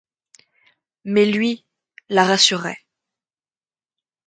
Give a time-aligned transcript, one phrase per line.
[1.03, 1.63] Mais lui,
[2.09, 2.79] la rassurait.